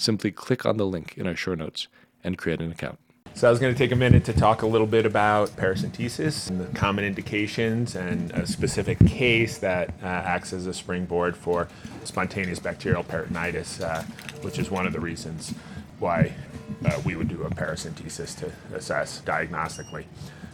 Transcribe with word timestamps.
simply 0.00 0.30
click 0.30 0.64
on 0.64 0.76
the 0.76 0.86
link 0.86 1.14
in 1.16 1.26
our 1.26 1.36
show 1.36 1.54
notes 1.54 1.88
and 2.24 2.38
create 2.38 2.60
an 2.60 2.70
account. 2.70 2.98
So 3.34 3.46
I 3.46 3.50
was 3.50 3.60
going 3.60 3.72
to 3.72 3.78
take 3.78 3.92
a 3.92 3.96
minute 3.96 4.24
to 4.24 4.32
talk 4.32 4.62
a 4.62 4.66
little 4.66 4.86
bit 4.86 5.06
about 5.06 5.50
paracentesis 5.50 6.50
and 6.50 6.60
the 6.60 6.66
common 6.76 7.04
indications 7.04 7.94
and 7.94 8.32
a 8.32 8.46
specific 8.46 8.98
case 9.06 9.58
that 9.58 9.90
uh, 10.02 10.06
acts 10.06 10.52
as 10.52 10.66
a 10.66 10.74
springboard 10.74 11.36
for 11.36 11.68
spontaneous 12.04 12.58
bacterial 12.58 13.04
peritonitis, 13.04 13.80
uh, 13.80 14.02
which 14.42 14.58
is 14.58 14.70
one 14.70 14.84
of 14.84 14.92
the 14.92 15.00
reasons 15.00 15.54
why 16.00 16.32
uh, 16.84 17.00
we 17.04 17.14
would 17.14 17.28
do 17.28 17.42
a 17.44 17.50
paracentesis 17.50 18.36
to 18.38 18.50
assess 18.76 19.22
diagnostically. 19.24 20.04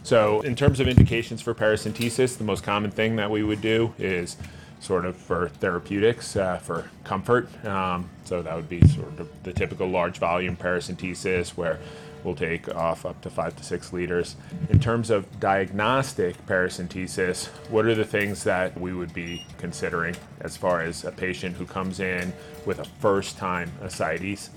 So 0.03 0.43
in 0.43 0.55
terms 0.55 0.79
of 0.79 0.87
indications 0.87 1.41
for 1.41 1.55
paracentesis, 1.55 2.37
the 2.37 2.45
most 2.45 2.63
common 2.63 2.91
thing 2.91 3.17
that 3.17 3.31
we 3.31 3.43
would 3.43 3.61
do 3.61 3.95
is 3.99 4.37
sort 4.87 5.05
of 5.05 5.17
for 5.17 5.49
therapeutics 5.49 6.37
uh, 6.37 6.59
for 6.59 6.89
comfort. 7.03 7.49
Um, 7.67 8.09
so 8.25 8.41
that 8.41 8.55
would 8.55 8.69
be 8.69 8.87
sort 8.87 9.19
of 9.19 9.29
the 9.43 9.53
typical 9.53 9.89
large 9.89 10.19
volume 10.19 10.57
paracentesis 10.57 11.51
where 11.51 11.81
we'll 12.23 12.37
take 12.37 12.73
off 12.75 13.05
up 13.05 13.21
to 13.23 13.31
five 13.31 13.57
to 13.57 13.65
six 13.65 13.93
liters. 13.93 14.37
In 14.71 14.79
terms 14.79 15.11
of 15.11 15.41
diagnostic 15.41 16.45
paracentesis, 16.47 17.47
what 17.69 17.85
are 17.87 17.97
the 17.97 18.05
things 18.05 18.45
that 18.45 18.81
we 18.81 18.93
would 18.93 19.13
be 19.13 19.45
considering 19.59 20.15
as 20.41 20.57
far 20.57 20.83
as 20.83 21.05
a 21.05 21.11
patient 21.11 21.57
who 21.57 21.67
comes 21.67 21.99
in 21.99 22.33
with 22.65 22.79
a 22.79 22.85
first 22.85 23.37
time 23.37 23.73
ascites? 23.83 24.51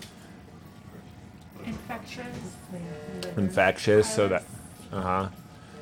Infectious. 1.65 2.25
Infectious, 3.35 4.15
so 4.15 4.27
that, 4.27 4.43
uh 4.91 5.01
huh. 5.01 5.29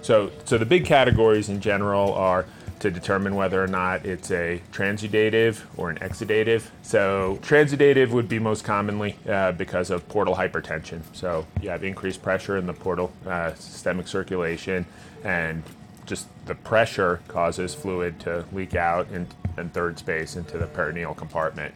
So, 0.01 0.31
so 0.45 0.57
the 0.57 0.65
big 0.65 0.85
categories 0.85 1.49
in 1.49 1.59
general 1.59 2.13
are 2.13 2.45
to 2.79 2.91
determine 2.91 3.35
whether 3.35 3.63
or 3.63 3.67
not 3.67 4.05
it's 4.05 4.31
a 4.31 4.61
transudative 4.71 5.61
or 5.75 5.89
an 5.89 5.97
exudative. 5.97 6.67
So, 6.81 7.39
transudative 7.41 8.09
would 8.09 8.29
be 8.29 8.39
most 8.39 8.63
commonly 8.63 9.17
uh, 9.27 9.51
because 9.53 9.89
of 9.89 10.07
portal 10.09 10.35
hypertension. 10.35 11.01
So, 11.13 11.45
you 11.61 11.69
have 11.69 11.83
increased 11.83 12.21
pressure 12.21 12.57
in 12.57 12.65
the 12.65 12.73
portal 12.73 13.11
uh, 13.25 13.53
systemic 13.55 14.07
circulation, 14.07 14.85
and 15.23 15.63
just 16.05 16.27
the 16.45 16.55
pressure 16.55 17.19
causes 17.27 17.75
fluid 17.75 18.19
to 18.21 18.45
leak 18.51 18.75
out 18.75 19.09
in, 19.11 19.27
in 19.57 19.69
third 19.69 19.99
space 19.99 20.35
into 20.35 20.57
the 20.57 20.67
peritoneal 20.67 21.13
compartment. 21.13 21.73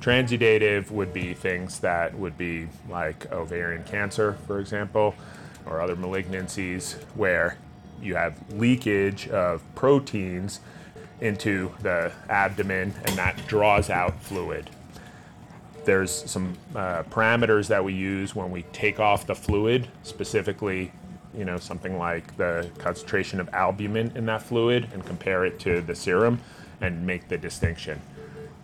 Transudative 0.00 0.90
would 0.90 1.12
be 1.12 1.34
things 1.34 1.80
that 1.80 2.16
would 2.16 2.38
be 2.38 2.68
like 2.88 3.30
ovarian 3.32 3.84
cancer, 3.84 4.34
for 4.46 4.60
example, 4.60 5.14
or 5.66 5.80
other 5.80 5.96
malignancies 5.96 6.94
where 7.14 7.58
you 8.02 8.14
have 8.14 8.36
leakage 8.52 9.28
of 9.28 9.62
proteins 9.74 10.60
into 11.20 11.72
the 11.80 12.12
abdomen 12.28 12.94
and 13.04 13.16
that 13.16 13.36
draws 13.46 13.90
out 13.90 14.20
fluid. 14.22 14.70
There's 15.84 16.10
some 16.10 16.56
uh, 16.74 17.04
parameters 17.04 17.68
that 17.68 17.82
we 17.82 17.94
use 17.94 18.34
when 18.34 18.50
we 18.50 18.62
take 18.72 19.00
off 19.00 19.26
the 19.26 19.34
fluid, 19.34 19.88
specifically, 20.02 20.92
you 21.36 21.44
know, 21.44 21.56
something 21.58 21.98
like 21.98 22.36
the 22.36 22.68
concentration 22.78 23.40
of 23.40 23.48
albumin 23.54 24.12
in 24.14 24.26
that 24.26 24.42
fluid 24.42 24.88
and 24.92 25.04
compare 25.04 25.44
it 25.44 25.58
to 25.60 25.80
the 25.80 25.94
serum 25.94 26.40
and 26.80 27.06
make 27.06 27.28
the 27.28 27.38
distinction. 27.38 28.00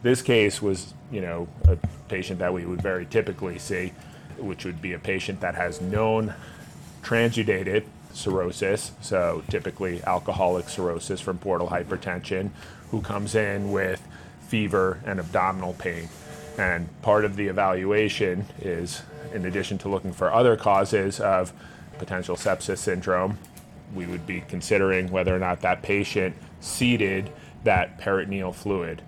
This 0.03 0.21
case 0.21 0.61
was, 0.61 0.93
you 1.11 1.23
know, 1.23 1.49
a 1.67 1.79
patient 2.09 2.39
that 2.41 2.53
we 2.53 2.67
would 2.67 2.83
very 2.83 3.07
typically 3.07 3.59
see, 3.59 3.93
which 4.39 4.65
would 4.65 4.83
be 4.83 4.93
a 4.93 4.99
patient 4.99 5.41
that 5.41 5.55
has 5.55 5.81
known 5.81 6.35
transudative 7.03 7.85
cirrhosis, 8.15 8.93
so 9.01 9.43
typically 9.49 10.03
alcoholic 10.05 10.69
cirrhosis 10.69 11.21
from 11.21 11.39
portal 11.39 11.69
hypertension, 11.69 12.51
who 12.91 13.01
comes 13.01 13.35
in 13.35 13.73
with 13.73 14.07
fever 14.41 15.01
and 15.05 15.19
abdominal 15.19 15.75
pain. 15.75 16.09
And 16.57 16.89
part 17.03 17.25
of 17.25 17.37
the 17.37 17.49
evaluation 17.49 18.47
is, 18.61 19.03
in 19.33 19.45
addition 19.45 19.79
to 19.79 19.89
looking 19.89 20.13
for 20.13 20.33
other 20.33 20.57
causes 20.57 21.19
of 21.21 21.53
potential 21.99 22.37
sepsis 22.37 22.79
syndrome, 22.79 23.39
we 23.95 24.07
would 24.07 24.27
be 24.27 24.41
considering 24.43 25.11
whether 25.11 25.35
or 25.35 25.39
not 25.39 25.61
that 25.61 25.83
patient 25.83 26.37
seeded 26.61 27.31
that 27.65 27.99
peritoneal 27.99 28.53
fluid. 28.53 29.03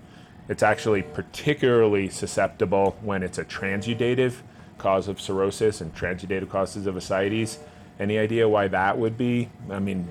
It's 0.49 0.63
actually 0.63 1.03
particularly 1.03 2.09
susceptible 2.09 2.97
when 3.03 3.23
it's 3.23 3.39
a 3.39 3.45
transudative 3.45 4.37
cause 4.79 5.09
of 5.09 5.21
cirrhosis 5.21 5.81
and 5.81 5.95
transudative 5.95 6.49
causes 6.49 6.87
of 6.87 6.97
ascites 6.97 7.59
any 7.99 8.19
idea 8.19 8.49
why 8.49 8.69
that 8.69 8.99
would 8.99 9.17
be? 9.17 9.49
I 9.71 9.79
mean, 9.79 10.07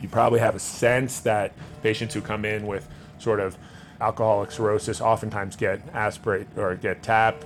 you 0.00 0.08
probably 0.08 0.40
have 0.40 0.54
a 0.54 0.60
sense 0.60 1.20
that 1.20 1.52
patients 1.82 2.14
who 2.14 2.20
come 2.20 2.44
in 2.44 2.66
with 2.66 2.88
sort 3.18 3.40
of 3.40 3.56
alcoholic 4.00 4.50
cirrhosis 4.50 5.00
oftentimes 5.00 5.56
get 5.56 5.80
aspirate 5.94 6.46
or 6.56 6.74
get 6.76 7.02
TAP 7.02 7.44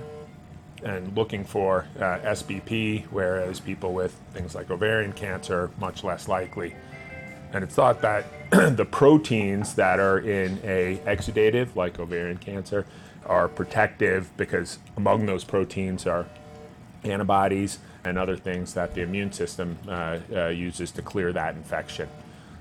and 0.83 1.15
looking 1.15 1.43
for 1.43 1.85
uh, 1.97 2.17
SBP, 2.19 3.05
whereas 3.05 3.59
people 3.59 3.93
with 3.93 4.13
things 4.33 4.55
like 4.55 4.71
ovarian 4.71 5.13
cancer 5.13 5.69
much 5.79 6.03
less 6.03 6.27
likely. 6.27 6.75
And 7.53 7.63
it's 7.63 7.75
thought 7.75 8.01
that 8.01 8.25
the 8.51 8.87
proteins 8.89 9.75
that 9.75 9.99
are 9.99 10.19
in 10.19 10.59
a 10.63 10.97
exudative, 11.05 11.75
like 11.75 11.99
ovarian 11.99 12.37
cancer, 12.37 12.85
are 13.25 13.47
protective 13.47 14.35
because 14.37 14.79
among 14.97 15.27
those 15.27 15.43
proteins 15.43 16.07
are 16.07 16.25
antibodies 17.03 17.79
and 18.03 18.17
other 18.17 18.35
things 18.35 18.73
that 18.73 18.93
the 18.95 19.01
immune 19.01 19.31
system 19.31 19.77
uh, 19.87 20.19
uh, 20.33 20.47
uses 20.47 20.91
to 20.91 21.01
clear 21.01 21.31
that 21.33 21.55
infection. 21.55 22.09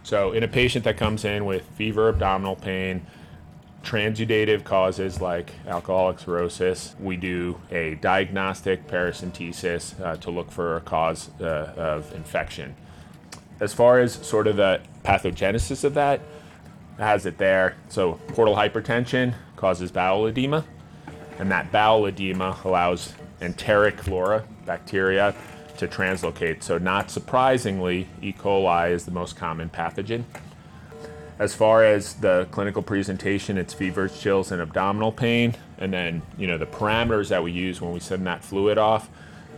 So, 0.03 0.33
in 0.33 0.43
a 0.43 0.49
patient 0.49 0.85
that 0.85 0.97
comes 0.97 1.25
in 1.25 1.45
with 1.45 1.63
fever, 1.77 2.09
abdominal 2.09 2.57
pain, 2.57 3.07
transudative 3.83 4.65
causes 4.65 5.21
like 5.21 5.53
alcoholic 5.67 6.19
cirrhosis, 6.19 6.95
we 6.99 7.17
do 7.17 7.61
a 7.71 7.95
diagnostic 7.97 8.87
paracentesis 8.87 10.01
uh, 10.01 10.17
to 10.17 10.31
look 10.31 10.51
for 10.51 10.77
a 10.77 10.81
cause 10.81 11.31
uh, 11.41 11.73
of 11.77 12.15
infection. 12.15 12.75
As 13.61 13.75
far 13.75 13.99
as 13.99 14.15
sort 14.15 14.47
of 14.47 14.57
the 14.57 14.81
pathogenesis 15.05 15.85
of 15.85 15.95
that, 15.95 16.21
has 16.99 17.25
it 17.25 17.39
there. 17.39 17.77
So, 17.89 18.15
portal 18.29 18.55
hypertension 18.55 19.35
causes 19.57 19.91
bowel 19.91 20.27
edema, 20.27 20.65
and 21.39 21.51
that 21.51 21.73
bowel 21.73 22.07
edema 22.07 22.59
allows 22.65 23.15
enteric 23.41 23.99
flora, 24.01 24.45
bacteria, 24.71 25.35
to 25.79 25.89
translocate. 25.89 26.63
So, 26.63 26.79
not 26.79 27.11
surprisingly, 27.11 28.07
E. 28.23 28.33
coli 28.33 28.93
is 28.93 29.05
the 29.05 29.11
most 29.11 29.35
common 29.35 29.69
pathogen. 29.69 30.23
As 31.41 31.55
far 31.55 31.83
as 31.85 32.15
the 32.15 32.47
clinical 32.53 32.83
presentation, 32.83 33.59
it's 33.59 33.75
fevers, 33.75 34.21
chills, 34.21 34.53
and 34.53 34.63
abdominal 34.63 35.11
pain. 35.11 35.57
And 35.79 35.93
then, 35.93 36.23
you 36.39 36.47
know, 36.47 36.59
the 36.59 36.67
parameters 36.67 37.31
that 37.31 37.43
we 37.43 37.51
use 37.51 37.81
when 37.81 37.93
we 37.93 37.99
send 37.99 38.27
that 38.27 38.45
fluid 38.45 38.79
off, 38.79 39.09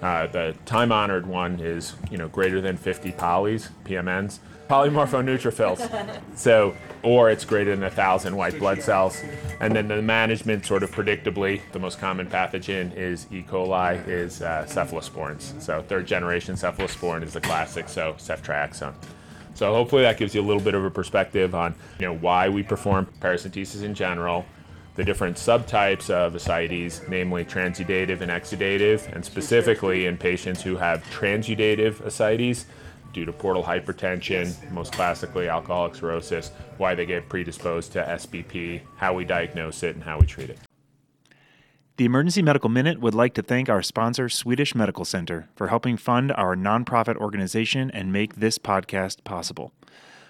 uh, 0.03 0.27
the 0.27 0.55
time-honored 0.67 1.27
one 1.27 1.61
is, 1.61 1.95
you 2.11 2.19
know, 2.19 2.29
greater 2.29 2.61
than 2.61 2.77
50 2.77 3.13
polys, 3.13 3.69
PMNs, 3.85 4.41
polymorphoneutrophils. 4.69 6.21
so, 6.37 6.75
or 7.03 7.31
it's 7.31 7.45
greater 7.45 7.75
than 7.75 7.85
a 7.85 7.91
thousand 7.91 8.37
white 8.37 8.59
blood 8.59 8.83
cells. 8.83 9.23
And 9.61 9.75
then 9.75 9.89
the 9.89 10.03
management, 10.03 10.67
sort 10.67 10.83
of 10.83 10.91
predictably, 10.91 11.61
the 11.73 11.79
most 11.79 11.99
common 11.99 12.27
pathogen 12.27 12.95
is 12.97 13.27
E. 13.31 13.43
coli, 13.43 14.07
is 14.09 14.43
uh, 14.43 14.67
cephalosporins. 14.69 15.61
So, 15.63 15.83
third 15.83 16.07
generation 16.07 16.57
cephalosporin 16.57 17.23
is 17.23 17.33
the 17.33 17.41
classic, 17.41 17.89
so 17.89 18.15
ceftriaxone. 18.15 18.95
So 19.55 19.73
hopefully 19.75 20.03
that 20.03 20.17
gives 20.17 20.35
you 20.35 20.41
a 20.41 20.47
little 20.47 20.63
bit 20.63 20.75
of 20.75 20.85
a 20.85 20.91
perspective 20.91 21.55
on 21.55 21.75
you 21.99 22.07
know 22.07 22.17
why 22.17 22.49
we 22.49 22.63
perform 22.63 23.07
paracentesis 23.21 23.83
in 23.83 23.95
general, 23.95 24.45
the 24.95 25.05
different 25.05 25.37
subtypes 25.37 26.11
of 26.11 26.35
ascites, 26.35 27.09
namely 27.09 27.45
transudative 27.45 28.21
and 28.21 28.31
exudative, 28.31 29.11
and 29.13 29.25
specifically 29.25 30.07
in 30.07 30.17
patients 30.17 30.63
who 30.63 30.77
have 30.77 31.03
transudative 31.05 32.01
ascites 32.01 32.67
due 33.13 33.25
to 33.25 33.33
portal 33.33 33.63
hypertension, 33.63 34.71
most 34.71 34.93
classically 34.93 35.49
alcoholic 35.49 35.95
cirrhosis, 35.95 36.51
why 36.79 36.95
they 36.95 37.07
get 37.07 37.29
predisposed 37.29 37.93
to 37.93 38.03
SBP, 38.03 38.81
how 38.97 39.15
we 39.15 39.25
diagnose 39.25 39.83
it, 39.83 39.95
and 39.95 40.05
how 40.05 40.19
we 40.19 40.27
treat 40.27 40.51
it. 40.51 40.59
The 41.99 42.07
Emergency 42.07 42.41
Medical 42.43 42.71
Minute 42.71 43.01
would 43.01 43.15
like 43.15 43.35
to 43.35 43.43
thank 43.43 43.69
our 43.69 43.83
sponsor, 43.83 44.29
Swedish 44.29 44.75
Medical 44.75 45.05
Center, 45.05 45.49
for 45.55 45.69
helping 45.69 45.99
fund 45.99 46.33
our 46.33 46.57
nonprofit 46.57 47.17
organization 47.17 47.91
and 47.91 48.13
make 48.13 48.37
this 48.37 48.59
podcast 48.59 49.25
possible. 49.25 49.73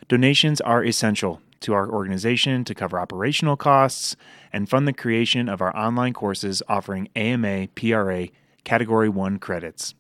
Donations 0.09 0.61
are 0.61 0.85
essential 0.85 1.41
to 1.63 1.75
our 1.75 1.91
organization 1.91 2.65
to 2.65 2.75
cover 2.75 3.01
operational 3.01 3.57
costs 3.57 4.17
and 4.53 4.69
fund 4.69 4.87
the 4.87 4.93
creation 4.93 5.49
of 5.49 5.61
our 5.61 5.77
online 5.77 6.13
courses 6.13 6.63
offering 6.69 7.09
AMA, 7.17 7.69
PRA, 7.69 8.29
Category 8.65 9.09
1 9.09 9.39
credits. 9.39 9.95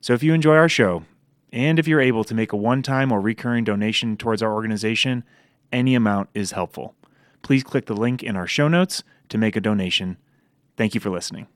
So 0.00 0.12
if 0.12 0.22
you 0.22 0.34
enjoy 0.34 0.54
our 0.54 0.68
show, 0.68 1.04
and 1.52 1.78
if 1.78 1.88
you're 1.88 2.00
able 2.00 2.24
to 2.24 2.34
make 2.34 2.52
a 2.52 2.56
one 2.56 2.82
time 2.82 3.10
or 3.10 3.20
recurring 3.20 3.64
donation 3.64 4.16
towards 4.16 4.42
our 4.42 4.52
organization, 4.52 5.24
any 5.72 5.94
amount 5.94 6.28
is 6.34 6.52
helpful. 6.52 6.94
Please 7.42 7.64
click 7.64 7.86
the 7.86 7.94
link 7.94 8.22
in 8.22 8.36
our 8.36 8.46
show 8.46 8.68
notes 8.68 9.02
to 9.28 9.38
make 9.38 9.56
a 9.56 9.60
donation. 9.60 10.16
Thank 10.76 10.94
you 10.94 11.00
for 11.00 11.10
listening. 11.10 11.46